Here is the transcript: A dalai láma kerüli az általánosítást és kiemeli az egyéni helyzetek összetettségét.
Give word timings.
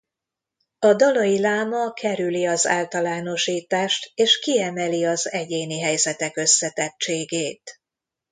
A 0.79 0.93
dalai 0.93 1.39
láma 1.39 1.93
kerüli 1.93 2.45
az 2.45 2.67
általánosítást 2.67 4.11
és 4.15 4.39
kiemeli 4.39 5.05
az 5.05 5.31
egyéni 5.31 5.79
helyzetek 5.79 6.37
összetettségét. 6.37 7.79